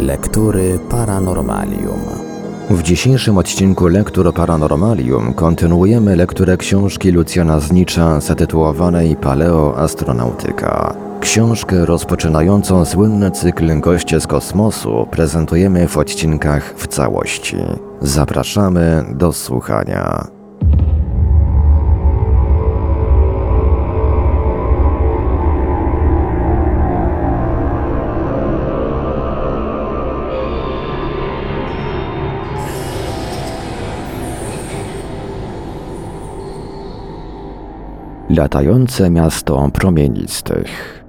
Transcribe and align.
Lektury 0.00 0.78
Paranormalium. 0.90 2.00
W 2.70 2.82
dzisiejszym 2.82 3.38
odcinku 3.38 3.86
Lektur 3.86 4.34
Paranormalium 4.34 5.34
kontynuujemy 5.34 6.16
lekturę 6.16 6.56
książki 6.56 7.10
Lucjana 7.10 7.60
Znicza 7.60 8.20
zatytułowanej 8.20 9.16
Paleoastronautyka. 9.16 10.94
Książkę 11.20 11.86
rozpoczynającą 11.86 12.84
słynny 12.84 13.30
cykl 13.30 13.80
Goście 13.80 14.20
z 14.20 14.26
kosmosu 14.26 15.06
prezentujemy 15.10 15.88
w 15.88 15.98
odcinkach 15.98 16.74
w 16.76 16.86
całości. 16.86 17.56
Zapraszamy 18.00 19.04
do 19.14 19.32
słuchania. 19.32 20.39
Latające 38.36 39.10
miasto 39.10 39.70
promienistych. 39.72 41.04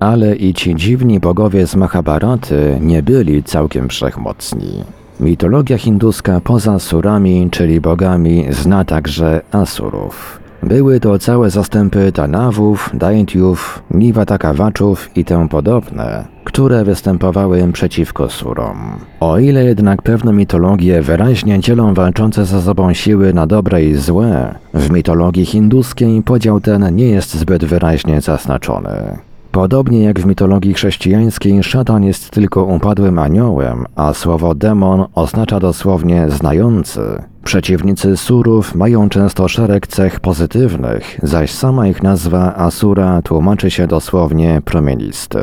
Ale 0.00 0.36
i 0.36 0.54
ci 0.54 0.74
dziwni 0.74 1.20
bogowie 1.20 1.66
z 1.66 1.76
Mahabharaty 1.76 2.78
nie 2.80 3.02
byli 3.02 3.42
całkiem 3.42 3.88
wszechmocni. 3.88 4.84
Mitologia 5.20 5.78
hinduska 5.78 6.40
poza 6.40 6.78
surami, 6.78 7.48
czyli 7.50 7.80
bogami, 7.80 8.46
zna 8.50 8.84
także 8.84 9.40
asurów. 9.52 10.43
Były 10.64 11.00
to 11.00 11.18
całe 11.18 11.50
zastępy 11.50 12.12
Danawów, 12.12 12.90
Daintiów, 12.94 13.82
Niwatakawaczów 13.90 15.16
i 15.16 15.24
tym 15.24 15.48
podobne, 15.48 16.24
które 16.44 16.84
występowały 16.84 17.72
przeciwko 17.72 18.30
Surom. 18.30 18.76
O 19.20 19.38
ile 19.38 19.64
jednak 19.64 20.02
pewne 20.02 20.32
mitologie 20.32 21.02
wyraźnie 21.02 21.60
dzielą 21.60 21.94
walczące 21.94 22.44
ze 22.44 22.62
sobą 22.62 22.92
siły 22.92 23.32
na 23.32 23.46
dobre 23.46 23.84
i 23.84 23.94
złe, 23.94 24.54
w 24.74 24.90
mitologii 24.90 25.46
hinduskiej 25.46 26.22
podział 26.22 26.60
ten 26.60 26.96
nie 26.96 27.08
jest 27.08 27.34
zbyt 27.34 27.64
wyraźnie 27.64 28.20
zaznaczony. 28.20 29.18
Podobnie 29.52 30.02
jak 30.02 30.20
w 30.20 30.26
mitologii 30.26 30.74
chrześcijańskiej, 30.74 31.62
szatan 31.62 32.04
jest 32.04 32.30
tylko 32.30 32.64
upadłym 32.64 33.18
aniołem, 33.18 33.84
a 33.96 34.14
słowo 34.14 34.54
demon 34.54 35.04
oznacza 35.14 35.60
dosłownie 35.60 36.30
znający. 36.30 37.00
Przeciwnicy 37.44 38.16
surów 38.16 38.74
mają 38.74 39.08
często 39.08 39.48
szereg 39.48 39.86
cech 39.86 40.20
pozytywnych, 40.20 41.20
zaś 41.22 41.50
sama 41.52 41.88
ich 41.88 42.02
nazwa 42.02 42.54
Asura 42.56 43.22
tłumaczy 43.22 43.70
się 43.70 43.86
dosłownie 43.86 44.62
promienisty. 44.64 45.38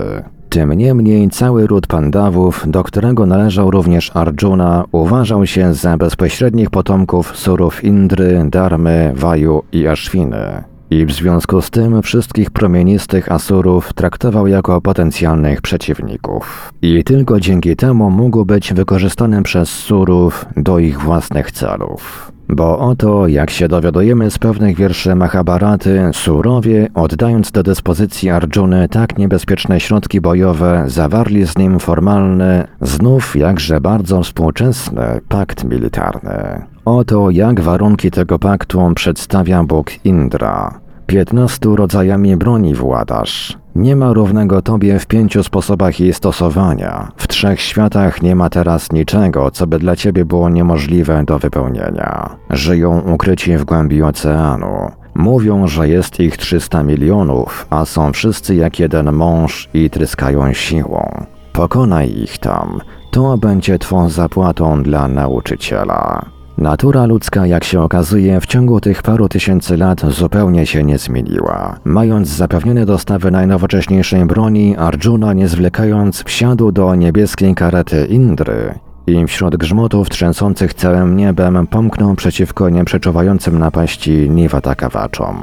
Tym 0.50 0.74
niemniej 0.74 1.30
cały 1.30 1.68
ród 1.68 1.88
Pandawów, 1.88 2.64
do 2.68 2.84
którego 2.84 3.26
należał 3.26 3.72
również 3.72 4.12
Arjuna, 4.14 4.84
uważał 4.92 5.46
się 5.46 5.74
za 5.74 5.98
bezpośrednich 5.98 6.70
potomków 6.70 7.38
surów 7.38 7.84
Indry, 7.84 8.46
Darmy, 8.50 9.14
Waju 9.16 9.64
i 9.72 9.88
Ashwiny. 9.88 10.71
I 10.92 11.06
w 11.06 11.12
związku 11.12 11.62
z 11.62 11.70
tym 11.70 12.02
wszystkich 12.02 12.52
promienistych 12.52 13.32
Asurów 13.32 13.94
traktował 13.94 14.48
jako 14.48 14.82
potencjalnych 14.82 15.62
przeciwników. 15.62 16.74
I 16.82 17.04
tylko 17.04 17.40
dzięki 17.40 17.76
temu 17.76 18.10
mógł 18.10 18.46
być 18.46 18.74
wykorzystany 18.74 19.44
przez 19.44 19.70
Surów 19.70 20.46
do 20.58 20.80
ich 20.80 21.02
własnych 21.02 21.52
celów. 21.52 22.32
Bo 22.50 22.80
oto, 22.80 23.28
jak 23.28 23.50
się 23.50 23.68
dowiadujemy 23.68 24.32
z 24.32 24.38
pewnych 24.40 24.78
wierszy 24.78 25.16
Mahabharaty, 25.16 26.10
Surowie, 26.14 26.88
oddając 26.94 27.52
do 27.52 27.64
dyspozycji 27.64 28.30
Arjuny 28.30 28.90
tak 28.90 29.18
niebezpieczne 29.18 29.80
środki 29.80 30.22
bojowe, 30.22 30.84
zawarli 30.88 31.48
z 31.48 31.58
nim 31.58 31.80
formalny, 31.80 32.68
znów 32.82 33.36
jakże 33.36 33.82
bardzo 33.82 34.24
współczesny 34.24 35.22
pakt 35.30 35.64
militarny. 35.64 36.71
Oto 36.86 37.30
jak 37.30 37.62
warunki 37.62 38.12
tego 38.12 38.40
paktu 38.40 38.92
przedstawia 38.96 39.64
Bóg 39.64 40.06
Indra. 40.06 40.80
Piętnastu 41.08 41.76
rodzajami 41.76 42.38
broni 42.38 42.76
władasz. 42.76 43.58
Nie 43.76 43.96
ma 43.96 44.14
równego 44.14 44.62
tobie 44.62 45.00
w 45.00 45.08
pięciu 45.08 45.44
sposobach 45.44 46.00
jej 46.00 46.14
stosowania. 46.14 47.12
W 47.18 47.28
trzech 47.28 47.62
światach 47.62 48.22
nie 48.22 48.36
ma 48.36 48.50
teraz 48.50 48.92
niczego, 48.92 49.52
co 49.52 49.68
by 49.68 49.80
dla 49.80 49.96
ciebie 49.96 50.26
było 50.26 50.50
niemożliwe 50.50 51.24
do 51.24 51.40
wypełnienia. 51.40 52.30
Żyją 52.50 53.00
ukryci 53.00 53.58
w 53.58 53.66
głębi 53.66 54.04
oceanu. 54.04 54.92
Mówią, 55.16 55.68
że 55.68 55.90
jest 55.90 56.20
ich 56.20 56.38
300 56.38 56.84
milionów, 56.84 57.68
a 57.70 57.86
są 57.86 58.12
wszyscy 58.14 58.56
jak 58.56 58.80
jeden 58.80 59.12
mąż 59.12 59.70
i 59.74 59.90
tryskają 59.90 60.54
siłą. 60.54 61.26
Pokonaj 61.54 62.10
ich 62.10 62.38
tam. 62.38 62.80
To 63.12 63.38
będzie 63.38 63.80
twą 63.80 64.10
zapłatą 64.10 64.84
dla 64.84 65.08
nauczyciela. 65.08 66.26
Natura 66.62 67.06
ludzka, 67.06 67.48
jak 67.48 67.64
się 67.64 67.82
okazuje, 67.82 68.42
w 68.42 68.46
ciągu 68.46 68.82
tych 68.82 69.04
paru 69.04 69.30
tysięcy 69.30 69.78
lat 69.78 70.02
zupełnie 70.02 70.66
się 70.66 70.84
nie 70.84 70.98
zmieniła. 70.98 71.80
Mając 71.84 72.28
zapewnione 72.28 72.86
dostawy 72.86 73.32
najnowocześniejszej 73.32 74.26
broni, 74.26 74.78
Arjuna, 74.78 75.34
nie 75.34 75.48
zwlekając, 75.48 76.24
wsiadł 76.24 76.72
do 76.72 76.96
niebieskiej 76.96 77.56
karety 77.56 78.06
Indry 78.06 78.74
i 79.08 79.26
wśród 79.26 79.56
grzmotów 79.56 80.10
trzęsących 80.10 80.74
całym 80.74 81.18
niebem 81.18 81.68
pomknął 81.68 82.16
przeciwko 82.16 82.70
nieprzeczuwającym 82.70 83.60
napaści 83.60 84.30
Niwatakawaczom. 84.30 85.38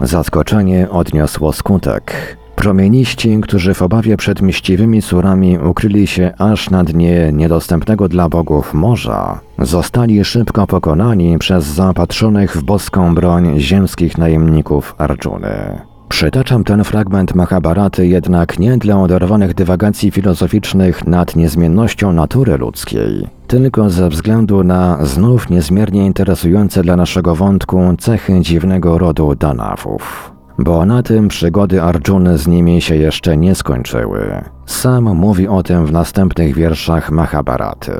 Zaskoczenie 0.00 0.90
odniosło 0.90 1.52
skutek. 1.52 2.36
Promieniści, 2.56 3.38
którzy 3.42 3.74
w 3.74 3.82
obawie 3.82 4.16
przed 4.16 4.42
mściwymi 4.42 5.02
surami 5.02 5.58
ukryli 5.58 6.06
się 6.06 6.32
aż 6.38 6.70
na 6.70 6.84
dnie 6.84 7.30
niedostępnego 7.32 8.08
dla 8.08 8.28
bogów 8.28 8.74
morza, 8.74 9.40
zostali 9.58 10.24
szybko 10.24 10.66
pokonani 10.66 11.38
przez 11.38 11.64
zaopatrzonych 11.64 12.56
w 12.56 12.62
boską 12.62 13.14
broń 13.14 13.60
ziemskich 13.60 14.18
najemników 14.18 14.94
Arjuny. 14.98 15.78
Przytaczam 16.08 16.64
ten 16.64 16.84
fragment 16.84 17.34
Mahabharaty 17.34 18.06
jednak 18.06 18.58
nie 18.58 18.78
dla 18.78 19.00
oderwanych 19.02 19.54
dywagacji 19.54 20.10
filozoficznych 20.10 21.06
nad 21.06 21.36
niezmiennością 21.36 22.12
natury 22.12 22.56
ludzkiej, 22.56 23.26
tylko 23.46 23.90
ze 23.90 24.08
względu 24.08 24.64
na 24.64 25.06
znów 25.06 25.50
niezmiernie 25.50 26.06
interesujące 26.06 26.82
dla 26.82 26.96
naszego 26.96 27.34
wątku 27.34 27.80
cechy 27.98 28.40
dziwnego 28.40 28.98
rodu 28.98 29.34
Danawów 29.34 30.33
bo 30.58 30.86
na 30.86 31.02
tym 31.02 31.28
przygody 31.28 31.82
Arjuny 31.82 32.38
z 32.38 32.46
nimi 32.46 32.80
się 32.80 32.96
jeszcze 32.96 33.36
nie 33.36 33.54
skończyły. 33.54 34.44
Sam 34.66 35.04
mówi 35.04 35.48
o 35.48 35.62
tym 35.62 35.86
w 35.86 35.92
następnych 35.92 36.54
wierszach 36.54 37.10
Mahabharaty. 37.10 37.92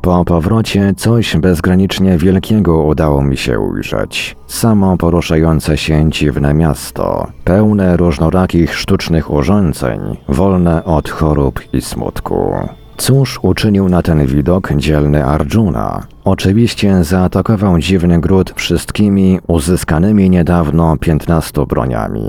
Po 0.00 0.24
powrocie 0.24 0.94
coś 0.96 1.36
bezgranicznie 1.36 2.18
wielkiego 2.18 2.82
udało 2.82 3.22
mi 3.22 3.36
się 3.36 3.60
ujrzeć. 3.60 4.36
Samo 4.46 4.96
poruszające 4.96 5.76
się 5.76 6.10
dziwne 6.10 6.54
miasto, 6.54 7.26
pełne 7.44 7.96
różnorakich 7.96 8.76
sztucznych 8.76 9.30
urządzeń, 9.30 10.00
wolne 10.28 10.84
od 10.84 11.10
chorób 11.10 11.60
i 11.72 11.80
smutku. 11.80 12.54
Cóż 12.98 13.38
uczynił 13.42 13.88
na 13.88 14.02
ten 14.02 14.26
widok 14.26 14.72
dzielny 14.76 15.24
Arjuna? 15.24 16.06
Oczywiście 16.24 17.04
zaatakował 17.04 17.78
dziwny 17.78 18.20
gród 18.20 18.52
wszystkimi 18.56 19.38
uzyskanymi 19.46 20.30
niedawno 20.30 20.96
piętnastu 20.96 21.66
broniami. 21.66 22.22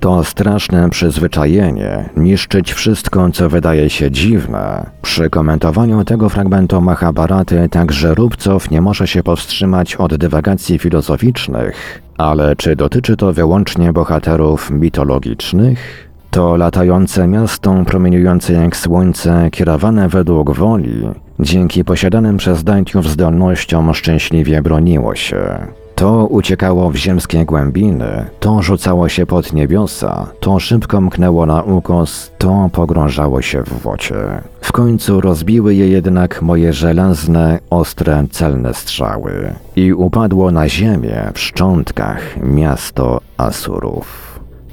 To 0.00 0.24
straszne 0.24 0.90
przyzwyczajenie, 0.90 2.08
niszczyć 2.16 2.72
wszystko, 2.72 3.30
co 3.30 3.48
wydaje 3.48 3.90
się 3.90 4.10
dziwne. 4.10 4.90
Przy 5.02 5.30
komentowaniu 5.30 6.04
tego 6.04 6.28
fragmentu 6.28 6.80
Mahabharaty 6.80 7.68
także 7.68 8.14
Rubcow 8.14 8.70
nie 8.70 8.80
może 8.80 9.06
się 9.06 9.22
powstrzymać 9.22 9.96
od 9.96 10.14
dywagacji 10.16 10.78
filozoficznych, 10.78 12.02
ale 12.18 12.56
czy 12.56 12.76
dotyczy 12.76 13.16
to 13.16 13.32
wyłącznie 13.32 13.92
bohaterów 13.92 14.70
mitologicznych? 14.70 16.07
To 16.30 16.56
latające 16.56 17.26
miasto 17.26 17.84
promieniujące 17.86 18.52
jak 18.52 18.76
słońce, 18.76 19.48
kierowane 19.50 20.08
według 20.08 20.50
woli, 20.50 21.08
dzięki 21.40 21.84
posiadanym 21.84 22.36
przez 22.36 22.64
Dańtiów 22.64 23.08
zdolnościom 23.08 23.94
szczęśliwie 23.94 24.62
broniło 24.62 25.14
się. 25.14 25.58
To 25.94 26.26
uciekało 26.26 26.90
w 26.90 26.96
ziemskie 26.96 27.44
głębiny, 27.44 28.24
to 28.40 28.62
rzucało 28.62 29.08
się 29.08 29.26
pod 29.26 29.52
niebiosa, 29.52 30.26
to 30.40 30.58
szybko 30.58 31.00
mknęło 31.00 31.46
na 31.46 31.62
ukos, 31.62 32.30
to 32.38 32.70
pogrążało 32.72 33.42
się 33.42 33.62
w 33.62 33.82
wocie. 33.82 34.14
W 34.60 34.72
końcu 34.72 35.20
rozbiły 35.20 35.74
je 35.74 35.88
jednak 35.88 36.42
moje 36.42 36.72
żelazne, 36.72 37.58
ostre, 37.70 38.24
celne 38.30 38.74
strzały 38.74 39.54
i 39.76 39.92
upadło 39.92 40.50
na 40.50 40.68
ziemię 40.68 41.30
w 41.34 41.40
szczątkach 41.40 42.20
miasto 42.42 43.20
Asurów. 43.36 44.27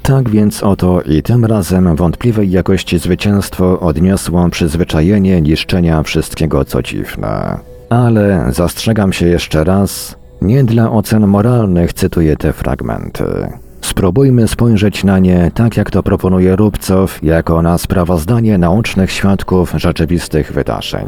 Tak 0.06 0.30
więc 0.30 0.62
oto 0.62 1.02
i 1.02 1.22
tym 1.22 1.44
razem 1.44 1.96
wątpliwej 1.96 2.50
jakości 2.50 2.98
zwycięstwo 2.98 3.80
odniosło 3.80 4.48
przyzwyczajenie 4.48 5.40
niszczenia 5.40 6.02
wszystkiego 6.02 6.64
co 6.64 6.82
dziwne. 6.82 7.58
Ale 7.90 8.46
zastrzegam 8.48 9.12
się 9.12 9.26
jeszcze 9.26 9.64
raz, 9.64 10.16
nie 10.42 10.64
dla 10.64 10.90
ocen 10.90 11.26
moralnych 11.26 11.92
cytuję 11.92 12.36
te 12.36 12.52
fragmenty. 12.52 13.24
Spróbujmy 13.80 14.48
spojrzeć 14.48 15.04
na 15.04 15.18
nie 15.18 15.50
tak, 15.54 15.76
jak 15.76 15.90
to 15.90 16.02
proponuje 16.02 16.56
Rubcow, 16.56 17.22
jako 17.22 17.62
na 17.62 17.78
sprawozdanie 17.78 18.58
naucznych 18.58 19.10
świadków 19.10 19.72
rzeczywistych 19.76 20.52
wydarzeń. 20.52 21.06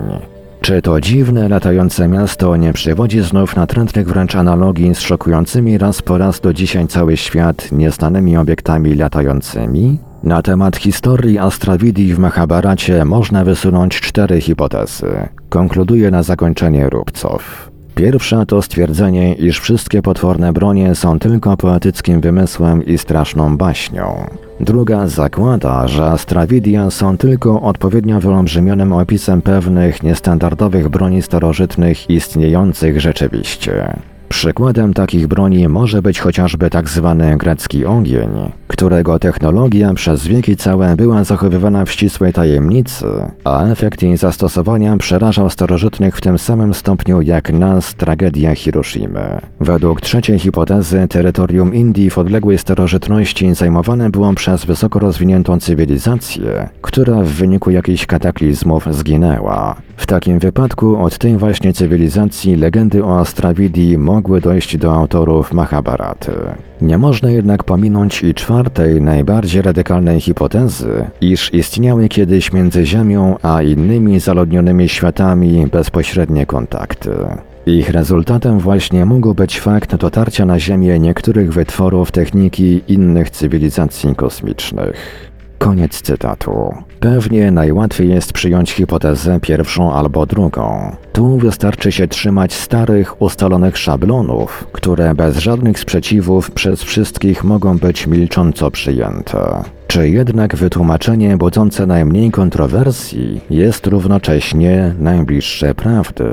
Czy 0.61 0.83
to 0.83 1.01
dziwne, 1.01 1.49
latające 1.49 2.09
miasto 2.09 2.57
nie 2.57 2.73
przywodzi 2.73 3.21
znów 3.21 3.57
natrętnych 3.57 4.09
wręcz 4.09 4.37
analogii 4.37 4.95
z 4.95 5.01
szokującymi 5.01 5.79
raz 5.79 6.03
po 6.03 6.19
raz 6.19 6.41
do 6.41 6.53
dzisiaj 6.53 6.87
cały 6.87 7.17
świat 7.17 7.73
nieznanymi 7.73 8.37
obiektami 8.37 8.95
latającymi? 8.95 9.99
Na 10.23 10.43
temat 10.43 10.77
historii 10.77 11.39
Astrawidi 11.39 12.15
w 12.15 12.19
Mahabharacie 12.19 13.05
można 13.05 13.45
wysunąć 13.45 14.01
cztery 14.01 14.41
hipotezy. 14.41 15.29
Konkluduje 15.49 16.11
na 16.11 16.23
zakończenie 16.23 16.91
Rubcow. 16.91 17.71
Pierwsza 17.99 18.47
to 18.47 18.63
stwierdzenie, 18.63 19.35
iż 19.35 19.61
wszystkie 19.61 20.03
potworne 20.03 20.53
bronie 20.53 20.95
są 20.95 21.19
tylko 21.19 21.57
poetyckim 21.57 22.21
wymysłem 22.21 22.87
i 22.87 22.99
straszną 22.99 23.57
baśnią. 23.57 24.27
Druga 24.61 25.09
zakłada, 25.09 25.89
że 25.89 26.05
Astravidia 26.05 26.91
są 26.91 27.17
tylko 27.17 27.63
odpowiednio 27.63 28.21
wyolbrzymionym 28.21 28.93
opisem 28.93 29.43
pewnych 29.43 30.03
niestandardowych 30.03 30.89
broni 30.89 31.23
starożytnych 31.23 32.11
istniejących 32.11 33.01
rzeczywiście. 33.01 33.97
Przykładem 34.29 34.95
takich 34.95 35.27
broni 35.27 35.69
może 35.69 36.03
być 36.03 36.21
chociażby 36.21 36.71
tzw. 36.71 37.17
Tak 37.19 37.39
grecki 37.39 37.87
ogień, 37.87 38.29
którego 38.69 39.19
technologia 39.19 39.95
przez 39.95 40.27
wieki 40.27 40.57
całe 40.57 40.97
była 40.97 41.25
zachowywana 41.25 41.85
w 41.85 41.91
ścisłej 41.91 42.33
tajemnicy, 42.33 43.07
a 43.45 43.65
efekt 43.65 44.03
jej 44.03 44.17
zastosowania 44.17 44.97
przerażał 44.97 45.51
starożytnych 45.51 46.17
w 46.17 46.21
tym 46.21 46.39
samym 46.39 46.75
stopniu 46.75 47.23
jak 47.23 47.53
nas 47.53 47.95
tragedia 47.95 48.55
Hiroshimy. 48.55 49.41
Według 49.61 50.01
trzeciej 50.01 50.39
hipotezy 50.39 51.07
terytorium 51.09 51.75
Indii 51.75 52.11
w 52.11 52.19
odległej 52.19 52.59
starożytności 52.59 53.55
zajmowane 53.55 54.11
było 54.11 54.35
przez 54.35 54.65
wysoko 54.65 54.99
rozwiniętą 54.99 55.61
cywilizację, 55.61 56.69
która 56.81 57.23
w 57.23 57.29
wyniku 57.29 57.71
jakichś 57.71 58.07
kataklizmów 58.07 58.87
zginęła. 58.91 59.77
W 59.97 60.07
takim 60.07 60.39
wypadku 60.39 60.97
od 60.97 61.19
tej 61.19 61.37
właśnie 61.37 61.73
cywilizacji 61.73 62.57
legendy 62.57 63.05
o 63.05 63.21
Astrawidi 63.21 63.99
mogły 64.19 64.41
dojść 64.41 64.77
do 64.77 64.95
autorów 64.95 65.53
Mahabharaty. 65.53 66.33
Nie 66.81 66.99
można 66.99 67.31
jednak 67.31 67.65
pominąć 67.65 68.23
i 68.23 68.35
czwartej, 68.35 69.03
najbardziej 69.03 69.63
radykalnej 69.63 70.21
hipotezy, 70.21 71.11
iż 71.21 71.55
istniały 71.55 72.09
kiedyś 72.09 72.53
między 72.53 72.87
Ziemią 72.87 73.37
a 73.43 73.63
innymi 73.63 74.21
zaludnionymi 74.21 74.89
światami 74.89 75.67
bezpośrednie 75.67 76.47
kontakty. 76.47 77.11
Ich 77.67 77.91
rezultatem 77.91 78.59
właśnie 78.59 79.05
mógł 79.05 79.35
być 79.35 79.61
fakt 79.61 79.97
dotarcia 79.97 80.47
na 80.47 80.59
Ziemię 80.59 80.99
niektórych 80.99 81.53
wytworów 81.53 82.11
techniki 82.11 82.81
innych 82.89 83.31
cywilizacji 83.31 84.15
kosmicznych. 84.15 85.28
Koniec 85.59 86.03
cytatu. 86.03 86.75
Pewnie 87.01 87.51
najłatwiej 87.51 88.09
jest 88.09 88.33
przyjąć 88.33 88.73
hipotezę 88.73 89.41
pierwszą 89.41 89.93
albo 89.93 90.27
drugą. 90.27 90.97
Tu 91.13 91.39
wystarczy 91.39 91.93
się 91.93 92.09
trzymać 92.09 92.53
starych, 92.53 93.23
ustalonych 93.23 93.79
szablonów, 93.79 94.67
które 94.73 95.15
bez 95.15 95.37
żadnych 95.39 95.79
sprzeciwów 95.79 96.51
przez 96.51 96.83
wszystkich 96.83 97.45
mogą 97.45 97.79
być 97.79 98.07
milcząco 98.07 98.71
przyjęte. 98.71 99.63
Czy 99.87 100.09
jednak 100.09 100.57
wytłumaczenie 100.57 101.37
budzące 101.37 101.87
najmniej 101.87 102.31
kontrowersji 102.31 103.41
jest 103.51 103.87
równocześnie 103.87 104.95
najbliższe 104.99 105.75
prawdy? 105.75 106.25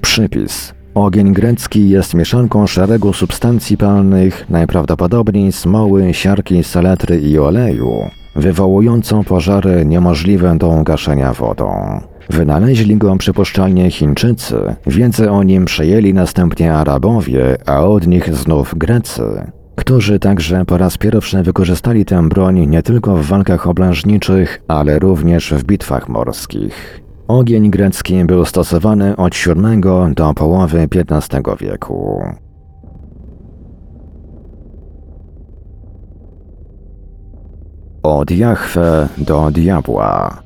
Przypis 0.00 0.73
Ogień 0.94 1.32
grecki 1.32 1.88
jest 1.88 2.14
mieszanką 2.14 2.66
szeregu 2.66 3.12
substancji 3.12 3.76
palnych, 3.76 4.44
najprawdopodobniej 4.50 5.52
smoły, 5.52 6.14
siarki, 6.14 6.64
saletry 6.64 7.20
i 7.20 7.38
oleju, 7.38 8.10
wywołującą 8.36 9.24
pożary 9.24 9.86
niemożliwe 9.86 10.58
do 10.58 10.82
gaszenia 10.82 11.32
wodą. 11.32 12.00
Wynaleźli 12.30 12.96
go 12.96 13.16
przypuszczalnie 13.16 13.90
Chińczycy, 13.90 14.56
wiedzę 14.86 15.32
o 15.32 15.42
nim 15.42 15.64
przejęli 15.64 16.14
następnie 16.14 16.74
Arabowie, 16.74 17.56
a 17.66 17.80
od 17.80 18.06
nich 18.06 18.34
znów 18.34 18.74
Grecy, 18.76 19.22
którzy 19.76 20.18
także 20.18 20.64
po 20.64 20.78
raz 20.78 20.98
pierwszy 20.98 21.42
wykorzystali 21.42 22.04
tę 22.04 22.28
broń 22.28 22.66
nie 22.66 22.82
tylko 22.82 23.16
w 23.16 23.26
walkach 23.26 23.66
oblężniczych, 23.66 24.62
ale 24.68 24.98
również 24.98 25.54
w 25.54 25.64
bitwach 25.64 26.08
morskich. 26.08 27.03
Ogień 27.28 27.70
grecki 27.70 28.24
był 28.24 28.44
stosowany 28.44 29.16
od 29.16 29.34
VII 29.34 29.80
do 30.14 30.34
połowy 30.34 30.88
XV 31.10 31.40
wieku. 31.60 32.22
Od 38.02 38.30
Jahwe 38.30 39.08
do 39.18 39.50
diabła. 39.50 40.42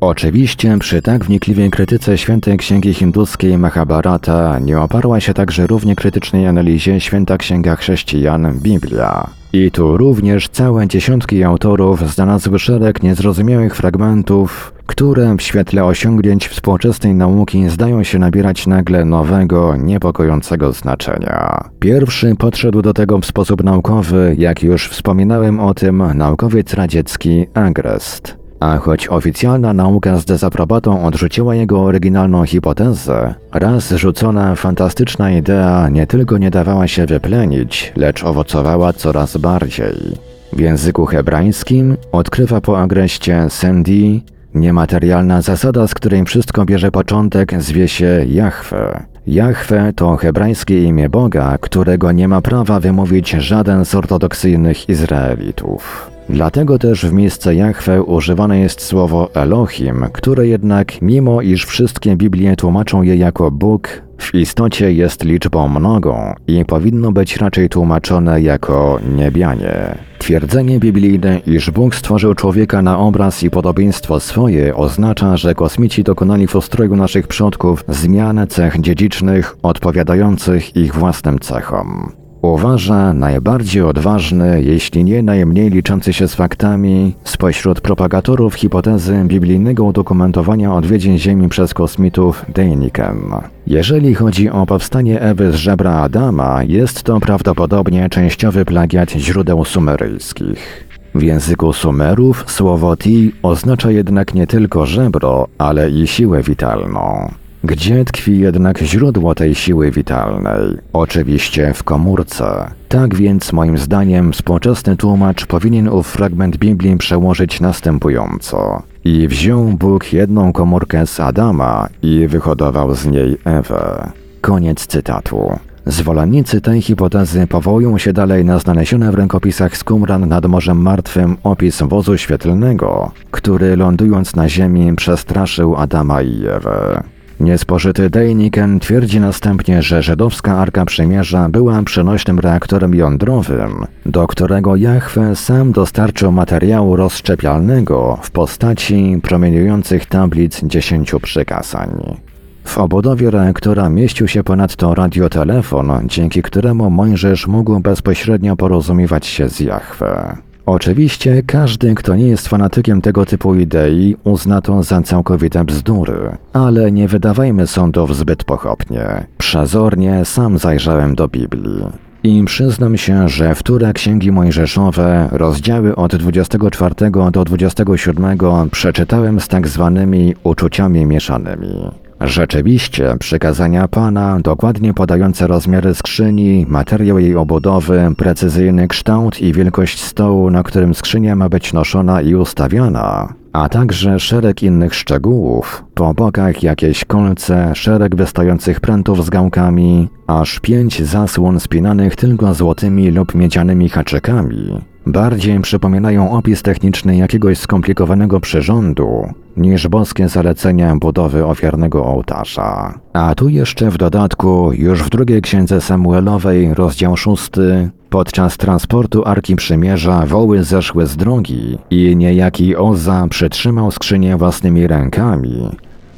Oczywiście 0.00 0.78
przy 0.78 1.02
tak 1.02 1.24
wnikliwej 1.24 1.70
krytyce 1.70 2.18
świętej 2.18 2.56
księgi 2.56 2.94
hinduskiej 2.94 3.58
Mahabharata 3.58 4.58
nie 4.58 4.80
oparła 4.80 5.20
się 5.20 5.34
także 5.34 5.66
równie 5.66 5.96
krytycznej 5.96 6.46
analizie 6.46 7.00
święta 7.00 7.38
księga 7.38 7.76
chrześcijan 7.76 8.58
Biblia. 8.62 9.30
I 9.52 9.70
tu 9.70 9.96
również 9.96 10.48
całe 10.48 10.88
dziesiątki 10.88 11.44
autorów 11.44 12.10
znalazły 12.10 12.58
szereg 12.58 13.02
niezrozumiałych 13.02 13.76
fragmentów, 13.76 14.75
które 14.86 15.36
w 15.38 15.42
świetle 15.42 15.84
osiągnięć 15.84 16.48
współczesnej 16.48 17.14
nauki 17.14 17.68
zdają 17.68 18.02
się 18.02 18.18
nabierać 18.18 18.66
nagle 18.66 19.04
nowego, 19.04 19.76
niepokojącego 19.76 20.72
znaczenia. 20.72 21.64
Pierwszy 21.78 22.34
podszedł 22.38 22.82
do 22.82 22.92
tego 22.92 23.18
w 23.18 23.26
sposób 23.26 23.64
naukowy, 23.64 24.34
jak 24.38 24.62
już 24.62 24.88
wspominałem 24.88 25.60
o 25.60 25.74
tym, 25.74 26.02
naukowiec 26.14 26.74
radziecki 26.74 27.46
Agrest. 27.54 28.36
A 28.60 28.76
choć 28.76 29.08
oficjalna 29.08 29.72
nauka 29.72 30.16
z 30.16 30.24
dezaprobatą 30.24 31.04
odrzuciła 31.06 31.54
jego 31.54 31.80
oryginalną 31.82 32.44
hipotezę, 32.44 33.34
raz 33.52 33.90
rzucona 33.90 34.54
fantastyczna 34.54 35.30
idea 35.30 35.88
nie 35.88 36.06
tylko 36.06 36.38
nie 36.38 36.50
dawała 36.50 36.88
się 36.88 37.06
wyplenić, 37.06 37.92
lecz 37.96 38.24
owocowała 38.24 38.92
coraz 38.92 39.36
bardziej. 39.36 40.18
W 40.52 40.60
języku 40.60 41.06
hebrajskim 41.06 41.96
odkrywa 42.12 42.60
po 42.60 42.80
agreście 42.80 43.46
Sandy 43.48 44.20
niematerialna 44.60 45.42
zasada, 45.42 45.86
z 45.86 45.94
której 45.94 46.24
wszystko 46.24 46.64
bierze 46.64 46.90
początek, 46.90 47.62
zwie 47.62 47.88
się 47.88 48.24
Jahwe. 48.28 49.02
Jahwe 49.26 49.92
to 49.92 50.16
hebrajskie 50.16 50.82
imię 50.82 51.08
Boga, 51.08 51.58
którego 51.60 52.12
nie 52.12 52.28
ma 52.28 52.40
prawa 52.40 52.80
wymówić 52.80 53.30
żaden 53.30 53.84
z 53.84 53.94
ortodoksyjnych 53.94 54.88
Izraelitów. 54.88 56.15
Dlatego 56.28 56.78
też 56.78 57.06
w 57.06 57.12
miejsce 57.12 57.54
Jahwe 57.54 58.02
używane 58.02 58.60
jest 58.60 58.82
słowo 58.82 59.28
Elohim, 59.34 60.06
które 60.12 60.46
jednak, 60.46 61.02
mimo 61.02 61.42
iż 61.42 61.64
wszystkie 61.64 62.16
Biblie 62.16 62.56
tłumaczą 62.56 63.02
je 63.02 63.16
jako 63.16 63.50
Bóg, 63.50 64.02
w 64.18 64.34
istocie 64.34 64.92
jest 64.92 65.24
liczbą 65.24 65.68
mnogą 65.68 66.34
i 66.46 66.64
powinno 66.64 67.12
być 67.12 67.36
raczej 67.36 67.68
tłumaczone 67.68 68.42
jako 68.42 69.00
niebianie. 69.16 69.98
Twierdzenie 70.18 70.80
biblijne, 70.80 71.38
iż 71.38 71.70
Bóg 71.70 71.94
stworzył 71.94 72.34
człowieka 72.34 72.82
na 72.82 72.98
obraz 72.98 73.42
i 73.42 73.50
podobieństwo 73.50 74.20
swoje, 74.20 74.76
oznacza, 74.76 75.36
że 75.36 75.54
kosmici 75.54 76.04
dokonali 76.04 76.46
w 76.46 76.56
ustroju 76.56 76.96
naszych 76.96 77.26
przodków 77.26 77.84
zmian 77.88 78.46
cech 78.48 78.80
dziedzicznych 78.80 79.56
odpowiadających 79.62 80.76
ich 80.76 80.94
własnym 80.94 81.38
cechom. 81.38 82.12
Uważa 82.46 83.12
najbardziej 83.12 83.82
odważny, 83.82 84.62
jeśli 84.62 85.04
nie 85.04 85.22
najmniej 85.22 85.70
liczący 85.70 86.12
się 86.12 86.28
z 86.28 86.34
faktami, 86.34 87.14
spośród 87.24 87.80
propagatorów 87.80 88.54
hipotezy 88.54 89.24
biblijnego 89.24 89.84
udokumentowania 89.84 90.74
odwiedzin 90.74 91.18
Ziemi 91.18 91.48
przez 91.48 91.74
kosmitów 91.74 92.44
Dejnikiem. 92.48 93.34
Jeżeli 93.66 94.14
chodzi 94.14 94.50
o 94.50 94.66
powstanie 94.66 95.20
Ewy 95.20 95.52
z 95.52 95.54
żebra 95.54 95.92
Adama, 95.92 96.62
jest 96.62 97.02
to 97.02 97.20
prawdopodobnie 97.20 98.08
częściowy 98.08 98.64
plagiat 98.64 99.10
źródeł 99.10 99.64
sumeryjskich. 99.64 100.86
W 101.14 101.22
języku 101.22 101.72
Sumerów 101.72 102.44
słowo 102.46 102.96
ti 102.96 103.32
oznacza 103.42 103.90
jednak 103.90 104.34
nie 104.34 104.46
tylko 104.46 104.86
żebro, 104.86 105.48
ale 105.58 105.90
i 105.90 106.06
siłę 106.06 106.42
witalną. 106.42 107.30
Gdzie 107.66 108.04
tkwi 108.04 108.38
jednak 108.38 108.78
źródło 108.78 109.34
tej 109.34 109.54
siły 109.54 109.90
witalnej? 109.90 110.78
Oczywiście 110.92 111.74
w 111.74 111.82
komórce. 111.82 112.70
Tak 112.88 113.14
więc 113.14 113.52
moim 113.52 113.78
zdaniem 113.78 114.32
współczesny 114.32 114.96
tłumacz 114.96 115.46
powinien 115.46 115.88
ów 115.88 116.06
fragment 116.06 116.56
Biblii 116.56 116.96
przełożyć 116.96 117.60
następująco. 117.60 118.82
I 119.04 119.28
wziął 119.28 119.64
Bóg 119.64 120.12
jedną 120.12 120.52
komórkę 120.52 121.06
z 121.06 121.20
Adama 121.20 121.88
i 122.02 122.26
wyhodował 122.28 122.94
z 122.94 123.06
niej 123.06 123.36
Ewę. 123.44 124.10
Koniec 124.40 124.86
cytatu. 124.86 125.58
Zwolennicy 125.86 126.60
tej 126.60 126.82
hipotezy 126.82 127.46
powołują 127.46 127.98
się 127.98 128.12
dalej 128.12 128.44
na 128.44 128.58
znalezione 128.58 129.12
w 129.12 129.14
rękopisach 129.14 129.76
z 129.76 129.84
Qumran 129.84 130.28
nad 130.28 130.46
Morzem 130.46 130.78
Martwym 130.78 131.36
opis 131.42 131.82
wozu 131.82 132.18
świetlnego, 132.18 133.10
który 133.30 133.76
lądując 133.76 134.36
na 134.36 134.48
ziemi 134.48 134.96
przestraszył 134.96 135.76
Adama 135.76 136.22
i 136.22 136.46
Ewę. 136.46 137.02
Niespożyty 137.40 138.10
Dejniken 138.10 138.80
twierdzi 138.80 139.20
następnie, 139.20 139.82
że 139.82 140.02
żydowska 140.02 140.58
Arka 140.58 140.84
Przymierza 140.84 141.48
była 141.48 141.82
przenośnym 141.82 142.38
reaktorem 142.38 142.94
jądrowym, 142.94 143.86
do 144.06 144.26
którego 144.26 144.76
Jahwe 144.76 145.36
sam 145.36 145.72
dostarczył 145.72 146.32
materiału 146.32 146.96
rozszczepialnego 146.96 148.18
w 148.22 148.30
postaci 148.30 149.20
promieniujących 149.22 150.06
tablic 150.06 150.60
dziesięciu 150.64 151.20
przykazań. 151.20 152.16
W 152.64 152.78
obudowie 152.78 153.30
reaktora 153.30 153.88
mieścił 153.88 154.28
się 154.28 154.44
ponadto 154.44 154.94
radiotelefon, 154.94 155.92
dzięki 156.04 156.42
któremu 156.42 156.90
Mojżesz 156.90 157.46
mógł 157.46 157.80
bezpośrednio 157.80 158.56
porozumiewać 158.56 159.26
się 159.26 159.48
z 159.48 159.60
Jahwe. 159.60 160.36
Oczywiście 160.66 161.42
każdy, 161.42 161.94
kto 161.94 162.16
nie 162.16 162.28
jest 162.28 162.48
fanatykiem 162.48 163.00
tego 163.00 163.26
typu 163.26 163.54
idei, 163.54 164.16
uzna 164.24 164.60
to 164.60 164.82
za 164.82 165.02
całkowite 165.02 165.64
bzdury, 165.64 166.36
ale 166.52 166.92
nie 166.92 167.08
wydawajmy 167.08 167.66
sądów 167.66 168.16
zbyt 168.16 168.44
pochopnie. 168.44 169.26
Przezornie 169.38 170.24
sam 170.24 170.58
zajrzałem 170.58 171.14
do 171.14 171.28
Biblii. 171.28 171.86
I 172.22 172.44
przyznam 172.44 172.96
się, 172.96 173.28
że 173.28 173.54
wtóre 173.54 173.92
księgi 173.92 174.32
mojżeszowe, 174.32 175.28
rozdziały 175.32 175.96
od 175.96 176.16
24 176.16 176.94
do 177.32 177.44
27 177.44 178.38
przeczytałem 178.70 179.40
z 179.40 179.48
tak 179.48 179.68
zwanymi 179.68 180.34
uczuciami 180.44 181.06
mieszanymi. 181.06 181.90
Rzeczywiście, 182.20 183.16
przykazania 183.20 183.88
Pana, 183.88 184.38
dokładnie 184.40 184.94
podające 184.94 185.46
rozmiary 185.46 185.94
skrzyni, 185.94 186.66
materiał 186.68 187.18
jej 187.18 187.36
obudowy, 187.36 188.14
precyzyjny 188.16 188.88
kształt 188.88 189.40
i 189.40 189.52
wielkość 189.52 190.02
stołu, 190.02 190.50
na 190.50 190.62
którym 190.62 190.94
skrzynia 190.94 191.36
ma 191.36 191.48
być 191.48 191.72
noszona 191.72 192.22
i 192.22 192.34
ustawiana, 192.34 193.34
a 193.52 193.68
także 193.68 194.20
szereg 194.20 194.62
innych 194.62 194.94
szczegółów, 194.94 195.84
po 195.94 196.14
bokach 196.14 196.62
jakieś 196.62 197.04
kolce, 197.04 197.72
szereg 197.74 198.16
wystających 198.16 198.80
prętów 198.80 199.24
z 199.24 199.30
gałkami, 199.30 200.08
aż 200.26 200.60
pięć 200.60 201.02
zasłon 201.02 201.60
spinanych 201.60 202.16
tylko 202.16 202.54
złotymi 202.54 203.10
lub 203.10 203.34
miedzianymi 203.34 203.88
haczykami, 203.88 204.80
bardziej 205.06 205.60
przypominają 205.60 206.30
opis 206.30 206.62
techniczny 206.62 207.16
jakiegoś 207.16 207.58
skomplikowanego 207.58 208.40
przyrządu, 208.40 209.28
niż 209.56 209.88
boskie 209.88 210.28
zalecenia 210.28 210.96
budowy 210.96 211.46
ofiarnego 211.46 212.04
ołtarza. 212.04 212.98
A 213.12 213.34
tu 213.34 213.48
jeszcze 213.48 213.90
w 213.90 213.98
dodatku, 213.98 214.72
już 214.72 215.02
w 215.02 215.10
drugiej 215.10 215.42
księdze 215.42 215.80
Samuelowej, 215.80 216.74
rozdział 216.74 217.16
szósty, 217.16 217.90
podczas 218.10 218.56
transportu 218.56 219.24
Arki 219.24 219.56
Przymierza 219.56 220.26
woły 220.26 220.64
zeszły 220.64 221.06
z 221.06 221.16
drogi 221.16 221.78
i 221.90 222.16
niejaki 222.16 222.76
Oza 222.76 223.26
przytrzymał 223.30 223.90
skrzynię 223.90 224.36
własnymi 224.36 224.86
rękami, 224.86 225.70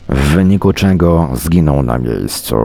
w 0.09 0.35
wyniku 0.35 0.73
czego 0.73 1.29
zginął 1.35 1.83
na 1.83 1.99
miejscu. 1.99 2.57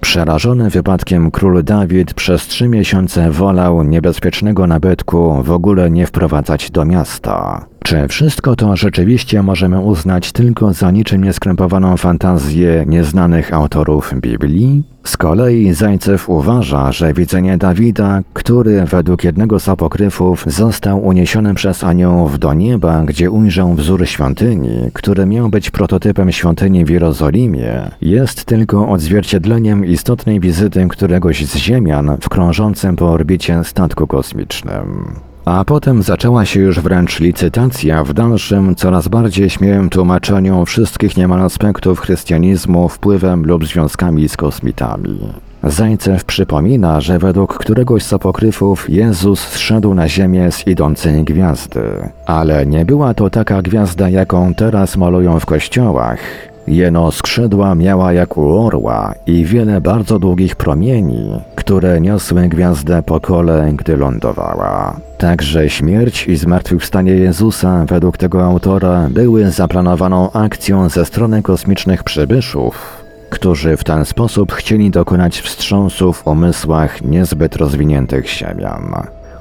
Przerażony 0.00 0.70
wypadkiem 0.70 1.30
król 1.30 1.64
Dawid 1.64 2.14
przez 2.14 2.46
trzy 2.46 2.68
miesiące 2.68 3.30
wolał 3.30 3.82
niebezpiecznego 3.82 4.66
nabytku 4.66 5.42
w 5.42 5.50
ogóle 5.50 5.90
nie 5.90 6.06
wprowadzać 6.06 6.70
do 6.70 6.84
miasta. 6.84 7.66
Czy 7.84 8.08
wszystko 8.08 8.56
to 8.56 8.76
rzeczywiście 8.76 9.42
możemy 9.42 9.80
uznać 9.80 10.32
tylko 10.32 10.72
za 10.72 10.90
niczym 10.90 11.24
nieskrępowaną 11.24 11.96
fantazję 11.96 12.84
nieznanych 12.86 13.54
autorów 13.54 14.14
Biblii? 14.20 14.82
Z 15.04 15.16
kolei 15.16 15.72
Zajcew 15.72 16.28
uważa, 16.28 16.92
że 16.92 17.12
widzenie 17.12 17.58
Dawida, 17.58 18.20
który 18.32 18.84
według 18.84 19.24
jednego 19.24 19.60
z 19.60 19.68
apokryfów 19.68 20.44
został 20.46 21.06
uniesiony 21.06 21.54
przez 21.54 21.84
aniołów 21.84 22.38
do 22.38 22.54
nieba, 22.54 23.02
gdzie 23.04 23.30
ujrzał 23.30 23.74
wzór 23.74 24.08
świątyni, 24.08 24.90
który 24.92 25.26
miał 25.26 25.48
być 25.48 25.70
prototypem 25.70 26.32
świątyni 26.32 26.84
w 26.84 26.90
Jerozolimie, 26.90 27.90
jest 28.00 28.44
tylko 28.44 28.88
odzwierciedleniem 28.88 29.84
istotnej 29.84 30.40
wizyty 30.40 30.86
któregoś 30.88 31.46
z 31.46 31.56
Ziemian 31.56 32.16
w 32.20 32.28
krążącym 32.28 32.96
po 32.96 33.12
orbicie 33.12 33.64
statku 33.64 34.06
kosmicznym. 34.06 35.14
A 35.44 35.64
potem 35.64 36.02
zaczęła 36.02 36.44
się 36.44 36.60
już 36.60 36.80
wręcz 36.80 37.20
licytacja 37.20 38.04
w 38.04 38.12
dalszym, 38.12 38.74
coraz 38.74 39.08
bardziej 39.08 39.50
śmiałym 39.50 39.90
tłumaczeniu 39.90 40.64
wszystkich 40.64 41.16
niemal 41.16 41.42
aspektów 41.42 42.00
chrystianizmu 42.00 42.88
wpływem 42.88 43.46
lub 43.46 43.66
związkami 43.66 44.28
z 44.28 44.36
kosmitami. 44.36 45.18
Zajcew 45.62 46.24
przypomina, 46.24 47.00
że 47.00 47.18
według 47.18 47.58
któregoś 47.58 48.02
z 48.02 48.12
apokryfów 48.12 48.90
Jezus 48.90 49.40
zszedł 49.40 49.94
na 49.94 50.08
ziemię 50.08 50.52
z 50.52 50.66
idącej 50.66 51.24
gwiazdy. 51.24 51.80
Ale 52.26 52.66
nie 52.66 52.84
była 52.84 53.14
to 53.14 53.30
taka 53.30 53.62
gwiazda, 53.62 54.08
jaką 54.08 54.54
teraz 54.54 54.96
malują 54.96 55.40
w 55.40 55.46
kościołach, 55.46 56.18
Jeno 56.66 57.12
skrzydła 57.12 57.74
miała 57.74 58.12
jak 58.12 58.36
u 58.36 58.66
orła 58.66 59.14
i 59.26 59.44
wiele 59.44 59.80
bardzo 59.80 60.18
długich 60.18 60.56
promieni, 60.56 61.40
które 61.54 62.00
niosły 62.00 62.48
gwiazdę 62.48 63.02
po 63.02 63.20
kole, 63.20 63.72
gdy 63.76 63.96
lądowała. 63.96 64.96
Także 65.18 65.70
śmierć 65.70 66.26
i 66.26 66.36
zmartwychwstanie 66.36 67.12
Jezusa 67.12 67.84
według 67.88 68.16
tego 68.16 68.44
autora 68.44 69.08
były 69.10 69.50
zaplanowaną 69.50 70.32
akcją 70.32 70.88
ze 70.88 71.04
strony 71.04 71.42
kosmicznych 71.42 72.04
przybyszów, 72.04 73.04
którzy 73.30 73.76
w 73.76 73.84
ten 73.84 74.04
sposób 74.04 74.52
chcieli 74.52 74.90
dokonać 74.90 75.40
wstrząsu 75.40 76.12
w 76.12 76.26
umysłach 76.26 77.02
niezbyt 77.02 77.56
rozwiniętych 77.56 78.28
ziemian. 78.28 78.94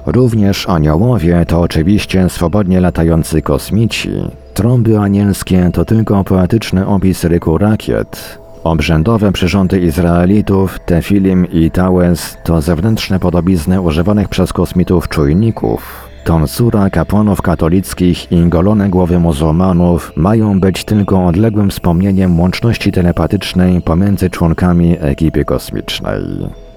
Również 0.06 0.70
aniołowie 0.70 1.46
to 1.48 1.62
oczywiście 1.62 2.30
swobodnie 2.30 2.80
latający 2.82 3.42
kosmici. 3.42 4.12
Trąby 4.54 5.00
anielskie 5.00 5.70
to 5.74 5.86
tylko 5.86 6.24
poetyczny 6.24 6.88
opis 6.88 7.24
ryku 7.24 7.58
rakiet. 7.58 8.40
Obrzędowe 8.64 9.32
przyrządy 9.32 9.80
Izraelitów, 9.80 10.80
Tefilim 10.86 11.52
i 11.52 11.72
Tałes 11.72 12.38
to 12.44 12.62
zewnętrzne 12.62 13.20
podobizny 13.20 13.82
używanych 13.82 14.30
przez 14.30 14.54
kosmitów 14.54 15.10
czujników. 15.10 16.10
Tonsura 16.24 16.90
kapłanów 16.90 17.42
katolickich 17.42 18.32
i 18.32 18.50
golone 18.50 18.90
głowy 18.90 19.20
muzułmanów 19.20 20.12
mają 20.16 20.60
być 20.60 20.86
tylko 20.86 21.26
odległym 21.26 21.70
wspomnieniem 21.70 22.40
łączności 22.40 22.92
telepatycznej 22.92 23.82
pomiędzy 23.82 24.30
członkami 24.30 24.98
ekipy 25.00 25.46
kosmicznej. 25.46 26.24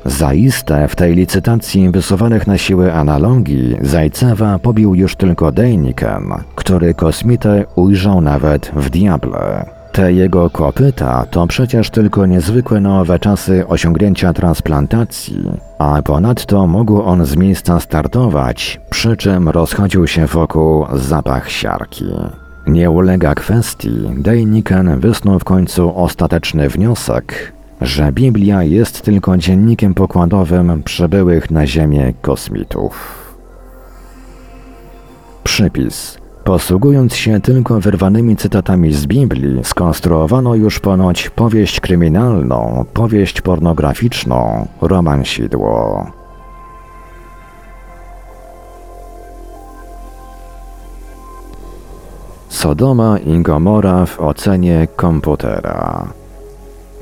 Zaiste 0.06 0.88
w 0.88 0.96
tej 0.96 1.14
licytacji 1.14 1.90
wysuwanych 1.90 2.46
na 2.46 2.58
siłę 2.58 2.94
analogii 2.94 3.76
Zajcewa 3.80 4.58
pobił 4.58 4.94
już 4.94 5.16
tylko 5.16 5.52
Dejniken, 5.52 6.34
który 6.54 6.94
kosmitę 6.94 7.64
ujrzał 7.74 8.20
nawet 8.20 8.70
w 8.76 8.90
diable. 8.90 9.66
Te 9.92 10.12
jego 10.12 10.50
kopyta 10.50 11.26
to 11.30 11.46
przecież 11.46 11.90
tylko 11.90 12.26
niezwykłe 12.26 12.80
nowe 12.80 13.18
czasy 13.18 13.66
osiągnięcia 13.68 14.32
transplantacji, 14.32 15.50
a 15.78 16.02
ponadto 16.02 16.66
mógł 16.66 17.02
on 17.02 17.26
z 17.26 17.36
miejsca 17.36 17.80
startować, 17.80 18.80
przy 18.90 19.16
czym 19.16 19.48
rozchodził 19.48 20.06
się 20.06 20.26
wokół 20.26 20.86
zapach 20.94 21.50
siarki. 21.50 22.04
Nie 22.66 22.90
ulega 22.90 23.34
kwestii, 23.34 24.00
Dejniken 24.16 25.00
wysnuł 25.00 25.38
w 25.38 25.44
końcu 25.44 25.98
ostateczny 25.98 26.68
wniosek, 26.68 27.55
że 27.80 28.12
Biblia 28.12 28.62
jest 28.62 29.02
tylko 29.02 29.36
dziennikiem 29.36 29.94
pokładowym 29.94 30.82
przybyłych 30.82 31.50
na 31.50 31.66
Ziemię 31.66 32.12
kosmitów. 32.22 33.26
Przypis. 35.44 36.18
Posługując 36.44 37.14
się 37.14 37.40
tylko 37.40 37.80
wyrwanymi 37.80 38.36
cytatami 38.36 38.92
z 38.92 39.06
Biblii, 39.06 39.64
skonstruowano 39.64 40.54
już 40.54 40.80
ponoć 40.80 41.30
powieść 41.30 41.80
kryminalną, 41.80 42.84
powieść 42.94 43.40
pornograficzną, 43.40 44.68
romansidło. 44.80 46.06
Sodoma 52.48 53.18
i 53.18 53.42
Gomora 53.42 54.06
w 54.06 54.20
ocenie 54.20 54.88
komputera. 54.96 56.06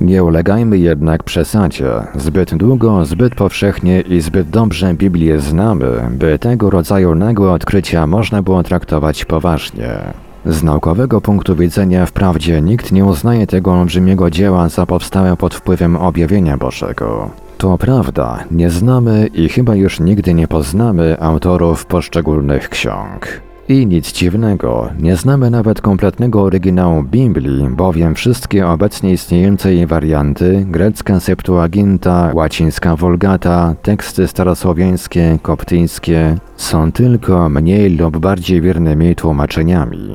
Nie 0.01 0.23
ulegajmy 0.23 0.77
jednak 0.77 1.23
przesadzie. 1.23 1.91
Zbyt 2.15 2.55
długo, 2.55 3.05
zbyt 3.05 3.35
powszechnie 3.35 4.01
i 4.01 4.21
zbyt 4.21 4.49
dobrze 4.49 4.93
Biblię 4.93 5.39
znamy, 5.39 6.09
by 6.11 6.39
tego 6.39 6.69
rodzaju 6.69 7.15
nagłe 7.15 7.51
odkrycia 7.51 8.07
można 8.07 8.41
było 8.41 8.63
traktować 8.63 9.25
poważnie. 9.25 10.13
Z 10.45 10.63
naukowego 10.63 11.21
punktu 11.21 11.55
widzenia 11.55 12.05
wprawdzie 12.05 12.61
nikt 12.61 12.91
nie 12.91 13.05
uznaje 13.05 13.47
tego 13.47 13.73
olbrzymiego 13.73 14.29
dzieła 14.29 14.69
za 14.69 14.85
powstałe 14.85 15.37
pod 15.37 15.55
wpływem 15.55 15.95
objawienia 15.95 16.57
Bożego. 16.57 17.29
To 17.57 17.77
prawda, 17.77 18.43
nie 18.51 18.69
znamy 18.69 19.27
i 19.33 19.49
chyba 19.49 19.75
już 19.75 19.99
nigdy 19.99 20.33
nie 20.33 20.47
poznamy 20.47 21.17
autorów 21.19 21.85
poszczególnych 21.85 22.69
ksiąg. 22.69 23.41
I 23.69 23.87
nic 23.87 24.13
dziwnego, 24.13 24.89
nie 24.99 25.15
znamy 25.15 25.49
nawet 25.49 25.81
kompletnego 25.81 26.41
oryginału 26.41 27.03
Biblii, 27.03 27.67
bowiem 27.69 28.15
wszystkie 28.15 28.67
obecnie 28.67 29.13
istniejące 29.13 29.73
jej 29.73 29.87
warianty, 29.87 30.65
grecka 30.69 31.19
Septuaginta, 31.19 32.31
łacińska 32.33 32.95
Vulgata, 32.95 33.75
teksty 33.81 34.27
starosłowiańskie, 34.27 35.39
koptyjskie, 35.41 36.37
są 36.57 36.91
tylko 36.91 37.49
mniej 37.49 37.97
lub 37.97 38.17
bardziej 38.17 38.61
wiernymi 38.61 39.15
tłumaczeniami. 39.15 40.09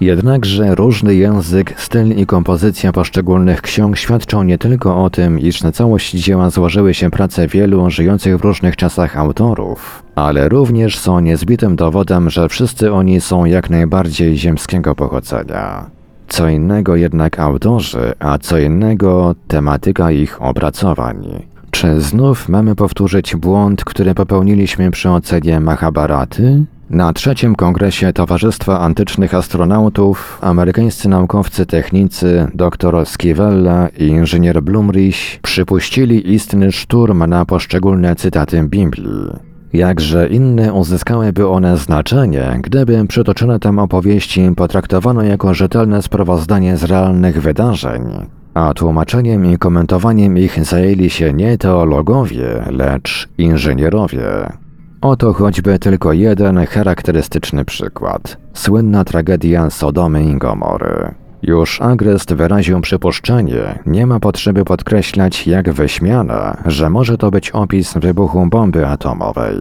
Jednakże 0.00 0.74
różny 0.74 1.14
język, 1.14 1.74
styl 1.80 2.16
i 2.16 2.26
kompozycja 2.26 2.92
poszczególnych 2.92 3.62
ksiąg 3.62 3.96
świadczą 3.96 4.42
nie 4.42 4.58
tylko 4.58 5.04
o 5.04 5.10
tym, 5.10 5.40
iż 5.40 5.62
na 5.62 5.72
całość 5.72 6.14
dzieła 6.14 6.50
złożyły 6.50 6.94
się 6.94 7.10
prace 7.10 7.48
wielu 7.48 7.90
żyjących 7.90 8.38
w 8.38 8.44
różnych 8.44 8.76
czasach 8.76 9.16
autorów, 9.16 10.02
ale 10.14 10.48
również 10.48 10.98
są 10.98 11.20
niezbitym 11.20 11.76
dowodem, 11.76 12.30
że 12.30 12.48
wszyscy 12.48 12.92
oni 12.92 13.20
są 13.20 13.44
jak 13.44 13.70
najbardziej 13.70 14.36
ziemskiego 14.36 14.94
pochodzenia. 14.94 15.90
Co 16.28 16.48
innego 16.48 16.96
jednak 16.96 17.38
autorzy, 17.38 18.12
a 18.18 18.38
co 18.38 18.58
innego 18.58 19.34
tematyka 19.48 20.10
ich 20.10 20.42
opracowań. 20.42 21.42
Czy 21.70 22.00
znów 22.00 22.48
mamy 22.48 22.74
powtórzyć 22.74 23.36
błąd, 23.36 23.84
który 23.84 24.14
popełniliśmy 24.14 24.90
przy 24.90 25.10
ocenie 25.10 25.60
Mahabharaty? 25.60 26.64
Na 26.90 27.12
trzecim 27.12 27.54
kongresie 27.54 28.12
Towarzystwa 28.12 28.80
Antycznych 28.80 29.34
Astronautów 29.34 30.38
amerykańscy 30.40 31.08
naukowcy 31.08 31.66
technicy 31.66 32.46
dr 32.54 33.06
Skivella 33.06 33.88
i 33.88 34.06
inżynier 34.06 34.62
Blumrich 34.62 35.38
przypuścili 35.42 36.34
istny 36.34 36.72
szturm 36.72 37.26
na 37.26 37.44
poszczególne 37.44 38.16
cytaty 38.16 38.62
Biblii. 38.62 39.30
Jakże 39.72 40.28
inne 40.28 40.72
uzyskałyby 40.72 41.48
one 41.48 41.76
znaczenie, 41.76 42.60
gdyby 42.62 43.06
przytoczone 43.06 43.58
tam 43.58 43.78
opowieści 43.78 44.50
potraktowano 44.56 45.22
jako 45.22 45.54
rzetelne 45.54 46.02
sprawozdanie 46.02 46.76
z 46.76 46.84
realnych 46.84 47.42
wydarzeń, 47.42 48.02
a 48.54 48.74
tłumaczeniem 48.74 49.46
i 49.46 49.58
komentowaniem 49.58 50.38
ich 50.38 50.64
zajęli 50.64 51.10
się 51.10 51.32
nie 51.32 51.58
teologowie, 51.58 52.64
lecz 52.70 53.28
inżynierowie. 53.38 54.52
Oto 55.00 55.32
choćby 55.32 55.78
tylko 55.78 56.12
jeden 56.12 56.66
charakterystyczny 56.66 57.64
przykład. 57.64 58.36
Słynna 58.54 59.04
tragedia 59.04 59.70
Sodomy 59.70 60.24
i 60.24 60.36
Gomory. 60.36 61.14
Już 61.42 61.80
Agrest 61.80 62.34
wyraził 62.34 62.80
przypuszczenie, 62.80 63.78
nie 63.86 64.06
ma 64.06 64.20
potrzeby 64.20 64.64
podkreślać 64.64 65.46
jak 65.46 65.72
wyśmiane, 65.72 66.56
że 66.66 66.90
może 66.90 67.18
to 67.18 67.30
być 67.30 67.50
opis 67.50 67.94
wybuchu 67.94 68.46
bomby 68.46 68.86
atomowej. 68.86 69.56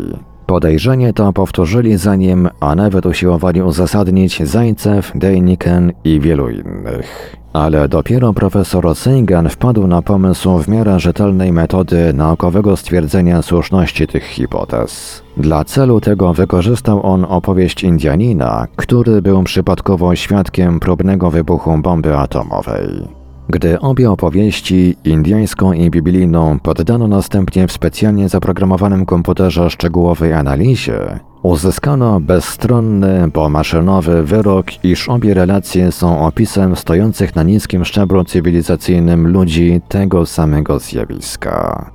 Podejrzenie 0.46 1.14
to 1.14 1.34
powtórzyli 1.34 1.98
za 1.98 2.16
nim, 2.16 2.50
a 2.60 2.76
nawet 2.76 3.06
usiłowali 3.06 3.62
uzasadnić 3.62 4.44
Zajcew, 4.44 5.12
Dejniken 5.16 5.92
i 6.04 6.20
wielu 6.20 6.50
innych. 6.50 7.36
Ale 7.58 7.88
dopiero 7.88 8.34
profesor 8.34 8.96
Seigan 8.96 9.50
wpadł 9.50 9.88
na 9.88 10.02
pomysł 10.02 10.58
w 10.58 10.68
miarę 10.68 11.00
rzetelnej 11.00 11.54
metody 11.54 12.14
naukowego 12.14 12.78
stwierdzenia 12.78 13.42
słuszności 13.42 14.08
tych 14.08 14.24
hipotez. 14.24 15.24
Dla 15.38 15.66
celu 15.66 16.02
tego 16.02 16.34
wykorzystał 16.34 17.06
on 17.06 17.26
opowieść 17.30 17.84
Indianina, 17.84 18.68
który 18.76 19.22
był 19.22 19.44
przypadkowo 19.44 20.16
świadkiem 20.16 20.80
próbnego 20.80 21.32
wybuchu 21.32 21.78
bomby 21.78 22.18
atomowej. 22.18 23.17
Gdy 23.50 23.80
obie 23.80 24.12
opowieści, 24.12 24.96
indyjską 25.04 25.74
i 25.74 25.90
biblijną, 25.90 26.60
poddano 26.60 27.08
następnie 27.08 27.68
w 27.68 27.72
specjalnie 27.72 28.30
zaprogramowanym 28.30 29.06
komputerze 29.06 29.70
szczegółowej 29.70 30.34
analizie, 30.34 31.20
uzyskano 31.44 32.20
bezstronny, 32.20 33.28
bo 33.34 33.50
maszynowy 33.50 34.24
wyrok, 34.24 34.86
iż 34.86 35.10
obie 35.10 35.34
relacje 35.34 35.92
są 35.92 36.26
opisem 36.26 36.76
stojących 36.76 37.36
na 37.36 37.44
niskim 37.44 37.86
szczeblu 37.86 38.24
cywilizacyjnym 38.24 39.28
ludzi 39.28 39.82
tego 39.88 40.26
samego 40.26 40.80
zjawiska. 40.80 41.92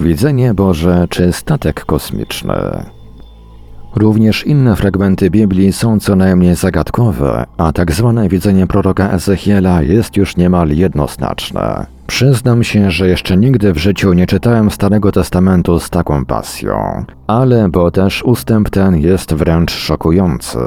Widzenie 0.00 0.54
Boże 0.54 1.06
czy 1.10 1.32
statek 1.32 1.84
kosmiczny 1.84 2.95
Również 3.96 4.46
inne 4.46 4.76
fragmenty 4.76 5.30
Biblii 5.30 5.72
są 5.72 6.00
co 6.00 6.16
najmniej 6.16 6.54
zagadkowe, 6.54 7.44
a 7.56 7.72
tak 7.72 7.92
zwane 7.92 8.28
widzenie 8.28 8.66
proroka 8.66 9.10
Ezechiela 9.10 9.82
jest 9.82 10.16
już 10.16 10.36
niemal 10.36 10.68
jednoznaczne. 10.68 11.86
Przyznam 12.06 12.64
się, 12.64 12.90
że 12.90 13.08
jeszcze 13.08 13.36
nigdy 13.36 13.72
w 13.72 13.78
życiu 13.78 14.12
nie 14.12 14.26
czytałem 14.26 14.70
Starego 14.70 15.12
Testamentu 15.12 15.78
z 15.80 15.90
taką 15.90 16.24
pasją, 16.24 17.04
ale 17.26 17.68
bo 17.68 17.90
też 17.90 18.22
ustęp 18.22 18.70
ten 18.70 18.96
jest 18.96 19.34
wręcz 19.34 19.72
szokujący. 19.72 20.58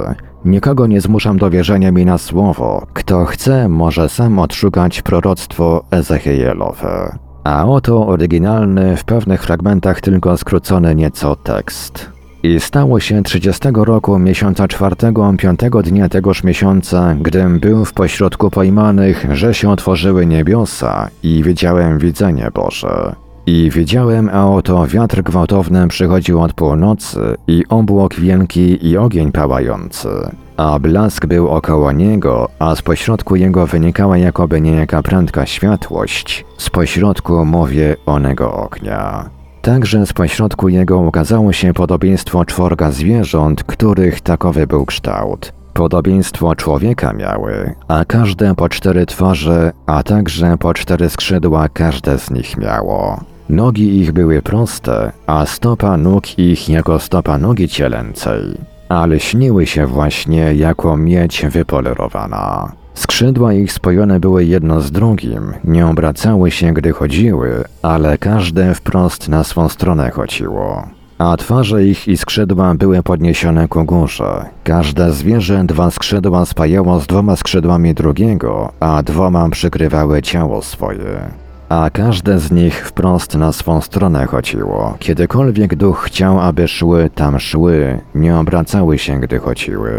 Nikogo 0.45 0.87
nie 0.87 1.01
zmuszam 1.01 1.37
do 1.37 1.49
wierzenia 1.49 1.91
mi 1.91 2.05
na 2.05 2.17
słowo. 2.17 2.87
Kto 2.93 3.25
chce, 3.25 3.69
może 3.69 4.09
sam 4.09 4.39
odszukać 4.39 5.01
proroctwo 5.01 5.83
Ezechielowe. 5.91 7.17
A 7.43 7.65
oto 7.65 8.07
oryginalny, 8.07 8.97
w 8.97 9.03
pewnych 9.03 9.43
fragmentach 9.43 10.01
tylko 10.01 10.37
skrócony 10.37 10.95
nieco 10.95 11.35
tekst. 11.35 12.18
I 12.43 12.59
stało 12.59 12.99
się 12.99 13.23
30 13.23 13.67
roku 13.73 14.19
miesiąca 14.19 14.67
czwartego, 14.67 15.33
piątego 15.37 15.83
dnia 15.83 16.09
tegoż 16.09 16.43
miesiąca, 16.43 17.15
gdym 17.21 17.59
był 17.59 17.85
w 17.85 17.93
pośrodku 17.93 18.49
pojmanych, 18.49 19.25
że 19.33 19.53
się 19.53 19.69
otworzyły 19.69 20.25
niebiosa 20.25 21.09
i 21.23 21.43
widziałem 21.43 21.97
widzenie 21.99 22.49
Boże. 22.53 23.15
I 23.45 23.69
widziałem, 23.73 24.29
a 24.33 24.49
oto 24.49 24.87
wiatr 24.87 25.21
gwałtowny 25.21 25.87
przychodził 25.87 26.41
od 26.41 26.53
północy 26.53 27.19
i 27.47 27.63
obłok 27.69 28.15
wielki 28.15 28.87
i 28.87 28.97
ogień 28.97 29.31
pałający. 29.31 30.09
A 30.57 30.79
blask 30.79 31.25
był 31.25 31.47
około 31.47 31.91
niego, 31.91 32.49
a 32.59 32.75
z 32.75 32.81
pośrodku 32.81 33.35
jego 33.35 33.67
wynikała 33.67 34.17
jakoby 34.17 34.61
niejaka 34.61 35.03
prędka 35.03 35.45
światłość. 35.45 36.45
Z 36.57 36.69
pośrodku 36.69 37.45
mówię 37.45 37.95
onego 38.05 38.53
ognia. 38.53 39.38
Także 39.61 40.05
z 40.05 40.13
pośrodku 40.13 40.69
jego 40.69 40.97
ukazało 40.97 41.53
się 41.53 41.73
podobieństwo 41.73 42.45
czworga 42.45 42.91
zwierząt, 42.91 43.63
których 43.63 44.21
takowy 44.21 44.67
był 44.67 44.85
kształt. 44.85 45.53
Podobieństwo 45.73 46.55
człowieka 46.55 47.13
miały, 47.13 47.75
a 47.87 48.05
każde 48.05 48.55
po 48.55 48.69
cztery 48.69 49.05
twarze, 49.05 49.71
a 49.85 50.03
także 50.03 50.57
po 50.57 50.73
cztery 50.73 51.09
skrzydła 51.09 51.69
każde 51.69 52.19
z 52.19 52.31
nich 52.31 52.57
miało. 52.57 53.23
Nogi 53.49 53.99
ich 53.99 54.11
były 54.11 54.41
proste, 54.41 55.11
a 55.27 55.45
stopa 55.45 55.97
nóg 55.97 56.39
ich 56.39 56.69
jako 56.69 56.99
stopa 56.99 57.37
nogi 57.37 57.67
cielęcej, 57.67 58.57
ale 58.89 59.19
śniły 59.19 59.67
się 59.67 59.85
właśnie 59.85 60.53
jako 60.53 60.97
miedź 60.97 61.45
wypolerowana. 61.45 62.71
Skrzydła 62.93 63.53
ich 63.53 63.71
spojone 63.71 64.19
były 64.19 64.45
jedno 64.45 64.81
z 64.81 64.91
drugim, 64.91 65.53
nie 65.63 65.87
obracały 65.87 66.51
się, 66.51 66.73
gdy 66.73 66.91
chodziły, 66.91 67.63
ale 67.81 68.17
każde 68.17 68.75
wprost 68.75 69.29
na 69.29 69.43
swą 69.43 69.69
stronę 69.69 70.11
chodziło. 70.11 70.87
A 71.17 71.37
twarze 71.37 71.85
ich 71.85 72.07
i 72.07 72.17
skrzydła 72.17 72.75
były 72.75 73.03
podniesione 73.03 73.67
ku 73.67 73.85
górze. 73.85 74.45
Każde 74.63 75.11
zwierzę 75.11 75.63
dwa 75.63 75.91
skrzydła 75.91 76.45
spajało 76.45 76.99
z 76.99 77.07
dwoma 77.07 77.35
skrzydłami 77.35 77.93
drugiego, 77.93 78.71
a 78.79 79.03
dwoma 79.03 79.49
przykrywały 79.49 80.21
ciało 80.21 80.61
swoje. 80.61 81.48
A 81.69 81.89
każde 81.89 82.39
z 82.39 82.51
nich 82.51 82.87
wprost 82.87 83.35
na 83.35 83.51
swą 83.51 83.81
stronę 83.81 84.25
chodziło. 84.25 84.95
Kiedykolwiek 84.99 85.75
duch 85.75 86.03
chciał, 86.03 86.39
aby 86.39 86.67
szły, 86.67 87.09
tam 87.15 87.39
szły, 87.39 87.99
nie 88.15 88.37
obracały 88.37 88.97
się, 88.97 89.19
gdy 89.19 89.39
chodziły. 89.39 89.91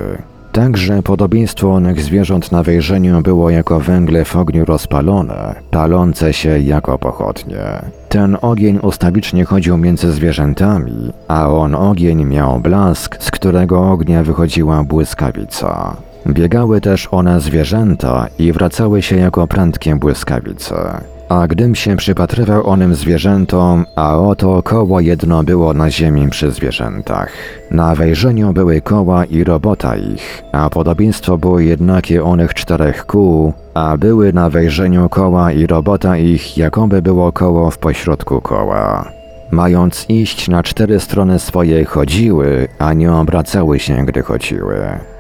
Także 0.53 1.03
podobieństwo 1.03 1.73
onych 1.73 2.03
zwierząt 2.03 2.53
na 2.53 2.63
wejrzeniu 2.63 3.23
było 3.23 3.51
jako 3.51 3.81
węgle 3.81 4.25
w 4.25 4.37
ogniu 4.37 4.65
rozpalone, 4.65 5.55
palące 5.71 6.33
się 6.33 6.59
jako 6.59 6.99
pochodnie. 6.99 7.83
Ten 8.09 8.37
ogień 8.43 8.79
ustawicznie 8.83 9.45
chodził 9.45 9.77
między 9.77 10.13
zwierzętami, 10.13 11.13
a 11.29 11.49
on 11.49 11.75
ogień 11.75 12.25
miał 12.25 12.61
blask, 12.61 13.17
z 13.23 13.31
którego 13.31 13.91
ognia 13.91 14.23
wychodziła 14.23 14.85
błyskawica. 14.85 15.97
Biegały 16.27 16.81
też 16.81 17.09
one 17.11 17.41
zwierzęta 17.41 18.27
i 18.39 18.53
wracały 18.53 19.03
się 19.03 19.17
jako 19.17 19.47
prędkie 19.47 19.97
błyskawice. 19.97 21.01
A 21.31 21.47
gdym 21.47 21.75
się 21.75 21.97
przypatrywał 21.97 22.67
onym 22.67 22.95
zwierzętom, 22.95 23.87
a 23.97 24.19
oto 24.19 24.63
koło 24.63 25.01
jedno 25.01 25.45
było 25.45 25.75
na 25.75 25.91
ziemi 25.91 26.29
przy 26.29 26.51
zwierzętach. 26.51 27.33
Na 27.71 27.95
wejrzeniu 27.95 28.53
były 28.53 28.81
koła 28.81 29.25
i 29.25 29.45
robota 29.45 29.97
ich, 29.97 30.43
a 30.53 30.71
podobieństwo 30.71 31.39
było 31.39 31.61
jednakie 31.61 32.25
onych 32.25 32.55
czterech 32.55 33.07
kół, 33.07 33.53
a 33.75 33.97
były 33.97 34.33
na 34.33 34.51
wejrzeniu 34.51 35.09
koła 35.09 35.53
i 35.53 35.67
robota 35.67 36.17
ich, 36.17 36.59
jakoby 36.59 37.03
było 37.03 37.33
koło 37.33 37.71
w 37.71 37.79
pośrodku 37.79 38.41
koła. 38.41 39.13
Mając 39.51 40.07
iść 40.09 40.49
na 40.49 40.63
cztery 40.63 41.01
strony 41.01 41.39
swoje 41.39 41.85
chodziły, 41.85 42.69
a 42.79 42.93
nie 42.93 43.13
obracały 43.13 43.79
się, 43.79 44.07
gdy 44.07 44.23
chodziły. 44.23 44.77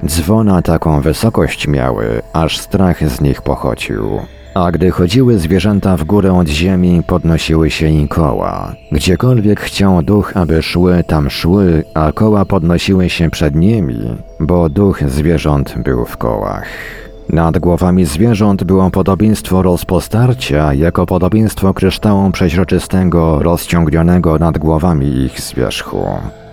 Dzwona 0.06 0.62
taką 0.62 1.00
wysokość 1.00 1.68
miały, 1.68 2.22
aż 2.32 2.58
strach 2.58 3.08
z 3.08 3.20
nich 3.20 3.42
pochodził. 3.42 4.20
A 4.54 4.70
gdy 4.72 4.90
chodziły 4.90 5.38
zwierzęta 5.38 5.96
w 5.96 6.04
górę 6.04 6.32
od 6.32 6.48
ziemi, 6.48 7.02
podnosiły 7.06 7.70
się 7.70 7.88
i 7.88 8.08
koła. 8.08 8.74
Gdziekolwiek 8.92 9.60
chciał 9.60 10.02
duch, 10.02 10.36
aby 10.36 10.62
szły, 10.62 11.04
tam 11.06 11.30
szły, 11.30 11.84
a 11.94 12.12
koła 12.12 12.44
podnosiły 12.44 13.10
się 13.10 13.30
przed 13.30 13.54
nimi, 13.54 14.18
bo 14.40 14.68
duch 14.68 15.02
zwierząt 15.06 15.74
był 15.78 16.04
w 16.04 16.16
kołach. 16.16 16.66
Nad 17.28 17.58
głowami 17.58 18.04
zwierząt 18.04 18.64
było 18.64 18.90
podobieństwo 18.90 19.62
rozpostarcia, 19.62 20.74
jako 20.74 21.06
podobieństwo 21.06 21.74
kryształu 21.74 22.30
przeźroczystego 22.30 23.42
rozciągnionego 23.42 24.38
nad 24.38 24.58
głowami 24.58 25.06
ich 25.06 25.40
z 25.40 25.54
wierzchu. 25.54 26.06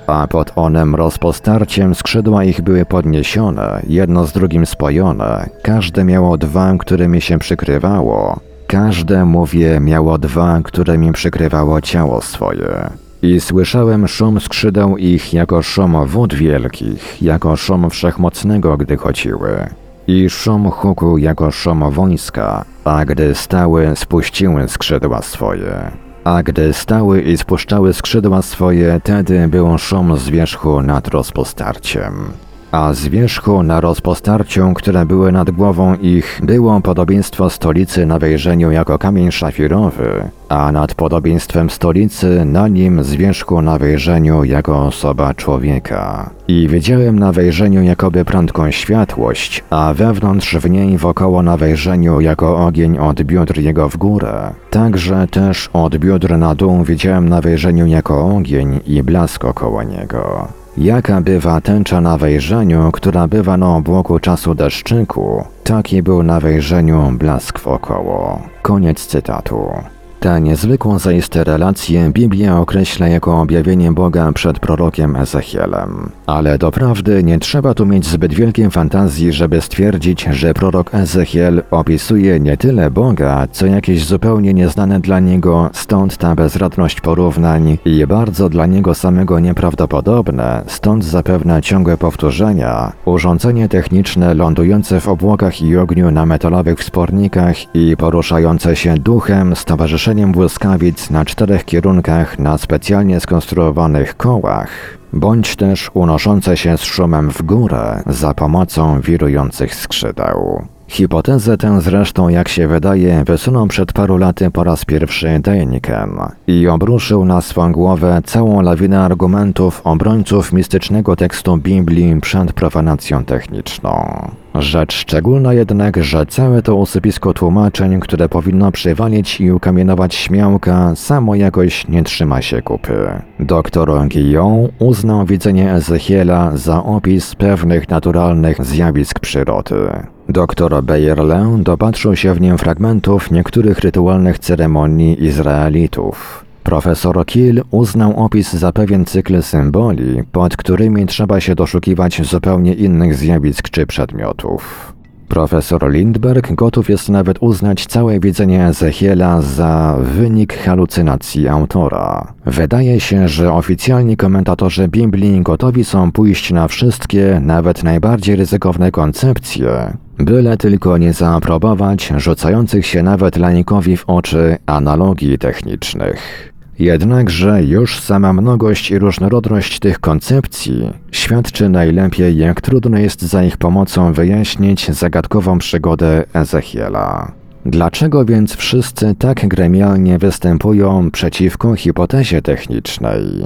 A 0.07 0.27
pod 0.27 0.51
onem 0.55 0.95
rozpostarciem 0.95 1.95
skrzydła 1.95 2.43
ich 2.43 2.61
były 2.61 2.85
podniesione, 2.85 3.81
jedno 3.87 4.25
z 4.25 4.33
drugim 4.33 4.65
spojone, 4.65 5.49
każde 5.63 6.03
miało 6.03 6.37
dwa, 6.37 6.73
którymi 6.79 7.21
się 7.21 7.39
przykrywało, 7.39 8.39
każde, 8.67 9.25
mówię, 9.25 9.79
miało 9.79 10.17
dwa, 10.17 10.59
którymi 10.63 11.11
przykrywało 11.11 11.81
ciało 11.81 12.21
swoje. 12.21 12.89
I 13.21 13.39
słyszałem 13.39 14.07
szum 14.07 14.39
skrzydeł 14.39 14.97
ich 14.97 15.33
jako 15.33 15.61
szum 15.63 16.05
wód 16.05 16.33
wielkich, 16.33 17.21
jako 17.21 17.55
szum 17.55 17.89
wszechmocnego, 17.89 18.77
gdy 18.77 18.97
chodziły. 18.97 19.67
I 20.07 20.29
szum 20.29 20.71
huku 20.71 21.17
jako 21.17 21.51
szum 21.51 21.91
wojska, 21.91 22.65
a 22.83 23.05
gdy 23.05 23.35
stały, 23.35 23.91
spuściły 23.95 24.67
skrzydła 24.67 25.21
swoje. 25.21 26.06
A 26.27 26.43
gdy 26.43 26.73
stały 26.73 27.21
i 27.21 27.37
spuszczały 27.37 27.93
skrzydła 27.93 28.41
swoje, 28.41 29.01
tedy 29.03 29.47
był 29.47 29.77
szum 29.77 30.17
z 30.17 30.29
wierzchu 30.29 30.81
nad 30.81 31.07
rozpostarciem. 31.07 32.31
A 32.77 32.93
z 32.93 33.07
wierzchu 33.07 33.63
na 33.63 33.81
rozpostarciu, 33.81 34.73
które 34.73 35.05
były 35.05 35.31
nad 35.31 35.51
głową 35.51 35.95
ich, 35.95 36.41
było 36.43 36.81
podobieństwo 36.81 37.49
stolicy 37.49 38.05
na 38.05 38.19
wejrzeniu 38.19 38.71
jako 38.71 38.99
kamień 38.99 39.31
szafirowy, 39.31 40.29
a 40.49 40.71
nad 40.71 40.93
podobieństwem 40.93 41.69
stolicy 41.69 42.45
na 42.45 42.67
nim 42.67 43.03
z 43.03 43.15
wierzchu 43.15 43.61
na 43.61 43.77
wejrzeniu 43.77 44.43
jako 44.43 44.85
osoba 44.85 45.33
człowieka. 45.33 46.29
I 46.47 46.67
widziałem 46.67 47.19
na 47.19 47.31
wejrzeniu 47.31 47.81
jakoby 47.81 48.25
prędką 48.25 48.71
światłość, 48.71 49.63
a 49.69 49.93
wewnątrz 49.93 50.55
w 50.55 50.69
niej 50.69 50.97
wokoło 50.97 51.43
na 51.43 51.57
wejrzeniu 51.57 52.19
jako 52.19 52.65
ogień 52.65 52.97
od 52.97 53.23
biodr 53.23 53.59
jego 53.59 53.89
w 53.89 53.97
górę. 53.97 54.53
Także 54.69 55.27
też 55.27 55.69
od 55.73 55.97
biodr 55.97 56.37
na 56.37 56.55
dół 56.55 56.83
widziałem 56.83 57.29
na 57.29 57.41
wejrzeniu 57.41 57.85
jako 57.85 58.35
ogień 58.35 58.79
i 58.85 59.03
blask 59.03 59.45
około 59.45 59.83
niego. 59.83 60.47
Jaka 60.77 61.21
bywa 61.21 61.61
tęcza 61.61 62.01
na 62.01 62.17
wejrzeniu, 62.17 62.91
która 62.91 63.27
bywa 63.27 63.57
na 63.57 63.75
obłoku 63.75 64.19
czasu 64.19 64.55
deszczyku, 64.55 65.45
taki 65.63 66.03
był 66.03 66.23
na 66.23 66.39
wejrzeniu 66.39 67.11
blask 67.11 67.59
wokoło. 67.59 68.41
Koniec 68.61 69.05
cytatu. 69.05 69.71
Tę 70.19 70.41
niezwykłą 70.41 70.99
zaiste 70.99 71.43
relację 71.43 72.09
Biblia 72.13 72.59
określa 72.59 73.07
jako 73.07 73.41
objawienie 73.41 73.91
Boga 73.91 74.31
przed 74.31 74.59
prorokiem 74.59 75.15
Ezechielem. 75.15 76.11
Ale 76.25 76.57
doprawdy 76.57 77.23
nie 77.23 77.39
trzeba 77.39 77.73
tu 77.73 77.85
mieć 77.85 78.05
zbyt 78.05 78.33
wielkiej 78.33 78.71
fantazji, 78.71 79.33
żeby 79.33 79.61
stwierdzić, 79.61 80.27
że 80.31 80.53
prorok 80.53 80.95
Ezechiel 80.95 81.63
opisuje 81.71 82.39
nie 82.39 82.57
tyle 82.57 82.91
Boga, 82.91 83.47
co 83.51 83.65
jakieś 83.65 84.05
zupełnie 84.05 84.53
nieznane 84.53 84.99
dla 84.99 85.19
niego, 85.19 85.69
stąd 85.73 86.17
ta 86.17 86.35
bezradność 86.35 87.01
porównań 87.01 87.77
i 87.85 88.07
bardzo 88.07 88.49
dla 88.49 88.65
niego 88.65 88.95
samego 88.95 89.39
nieprawdopodobne, 89.39 90.63
stąd 90.67 91.05
zapewne 91.05 91.61
ciągłe 91.61 91.97
powtórzenia, 91.97 92.91
urządzenie 93.05 93.69
techniczne 93.69 94.33
lądujące 94.33 94.99
w 94.99 95.07
obłokach 95.07 95.61
i 95.61 95.77
ogniu 95.77 96.11
na 96.11 96.25
metalowych 96.25 96.79
wspornikach 96.79 97.75
i 97.75 97.97
poruszające 97.97 98.75
się 98.75 98.97
duchem 98.97 99.55
stowarzyszenia 99.55 100.06
przenoszeniem 100.07 100.31
błyskawic 100.31 101.09
na 101.09 101.25
czterech 101.25 101.65
kierunkach 101.65 102.39
na 102.39 102.57
specjalnie 102.57 103.19
skonstruowanych 103.19 104.17
kołach, 104.17 104.69
bądź 105.13 105.55
też 105.55 105.91
unoszące 105.93 106.57
się 106.57 106.77
z 106.77 106.83
szumem 106.83 107.31
w 107.31 107.41
górę 107.41 108.03
za 108.05 108.33
pomocą 108.33 109.01
wirujących 109.01 109.75
skrzydeł. 109.75 110.67
Hipotezę 110.87 111.57
tę 111.57 111.81
zresztą, 111.81 112.29
jak 112.29 112.49
się 112.49 112.67
wydaje, 112.67 113.23
wysunął 113.23 113.67
przed 113.67 113.93
paru 113.93 114.17
laty 114.17 114.51
po 114.51 114.63
raz 114.63 114.85
pierwszy 114.85 115.39
Deinken 115.39 116.17
i 116.47 116.67
obruszył 116.67 117.25
na 117.25 117.41
swą 117.41 117.71
głowę 117.71 118.21
całą 118.25 118.61
lawinę 118.61 119.01
argumentów 119.01 119.81
obrońców 119.83 120.53
mistycznego 120.53 121.15
tekstu 121.15 121.57
Biblii 121.57 122.21
przed 122.21 122.53
profanacją 122.53 123.25
techniczną. 123.25 124.21
Rzecz 124.59 124.93
szczególna 124.93 125.53
jednak, 125.53 126.03
że 126.03 126.25
całe 126.25 126.61
to 126.61 126.75
usypisko 126.75 127.33
tłumaczeń, 127.33 127.99
które 127.99 128.29
powinno 128.29 128.71
przywalić 128.71 129.41
i 129.41 129.51
ukamienować 129.51 130.15
śmiałka, 130.15 130.95
samo 130.95 131.35
jakoś 131.35 131.87
nie 131.87 132.03
trzyma 132.03 132.41
się 132.41 132.61
kupy. 132.61 133.21
Doktor 133.39 134.07
Guillaume 134.07 134.67
uznał 134.79 135.25
widzenie 135.25 135.73
Ezechiela 135.73 136.57
za 136.57 136.83
opis 136.83 137.35
pewnych 137.35 137.89
naturalnych 137.89 138.65
zjawisk 138.65 139.19
przyrody. 139.19 139.89
Doktor 140.29 140.83
Beyerle 140.83 141.57
dopatrzył 141.59 142.15
się 142.15 142.33
w 142.33 142.41
nim 142.41 142.57
fragmentów 142.57 143.31
niektórych 143.31 143.79
rytualnych 143.79 144.39
ceremonii 144.39 145.23
Izraelitów. 145.23 146.46
Profesor 146.67 147.25
Kiel 147.25 147.63
uznał 147.71 148.25
opis 148.25 148.53
za 148.53 148.71
pewien 148.71 149.05
cykl 149.05 149.41
symboli, 149.41 150.23
pod 150.31 150.57
którymi 150.57 151.05
trzeba 151.05 151.39
się 151.39 151.55
doszukiwać 151.55 152.21
zupełnie 152.27 152.73
innych 152.73 153.15
zjawisk 153.15 153.69
czy 153.69 153.85
przedmiotów. 153.85 154.93
Profesor 155.27 155.91
Lindberg 155.91 156.53
gotów 156.53 156.89
jest 156.89 157.09
nawet 157.09 157.37
uznać 157.39 157.85
całe 157.85 158.19
widzenie 158.19 158.65
Ezechiela 158.65 159.41
za 159.41 159.97
wynik 160.01 160.53
halucynacji 160.57 161.47
autora. 161.47 162.33
Wydaje 162.45 162.99
się, 162.99 163.27
że 163.27 163.53
oficjalni 163.53 164.17
komentatorzy 164.17 164.87
Biblii 164.87 165.41
gotowi 165.41 165.83
są 165.83 166.11
pójść 166.11 166.51
na 166.51 166.67
wszystkie, 166.67 167.41
nawet 167.43 167.83
najbardziej 167.83 168.35
ryzykowne 168.35 168.91
koncepcje, 168.91 169.97
byle 170.17 170.57
tylko 170.57 170.97
nie 170.97 171.13
zaaprobować 171.13 172.13
rzucających 172.17 172.85
się 172.85 173.03
nawet 173.03 173.37
lanikowi 173.37 173.97
w 173.97 174.05
oczy 174.09 174.57
analogii 174.65 175.37
technicznych. 175.37 176.53
Jednakże 176.79 177.63
już 177.63 177.99
sama 177.99 178.33
mnogość 178.33 178.91
i 178.91 178.99
różnorodność 178.99 179.79
tych 179.79 179.99
koncepcji 179.99 180.91
świadczy 181.11 181.69
najlepiej, 181.69 182.37
jak 182.37 182.61
trudno 182.61 182.97
jest 182.97 183.21
za 183.21 183.43
ich 183.43 183.57
pomocą 183.57 184.13
wyjaśnić 184.13 184.91
zagadkową 184.91 185.57
przygodę 185.57 186.23
Ezechiela. 186.33 187.31
Dlaczego 187.65 188.25
więc 188.25 188.55
wszyscy 188.55 189.15
tak 189.19 189.47
gremialnie 189.47 190.17
występują 190.17 191.11
przeciwko 191.11 191.75
hipotezie 191.75 192.41
technicznej? 192.41 193.45